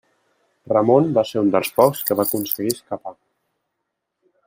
[0.71, 3.15] Ramon va ser un dels pocs que va aconseguir escapar.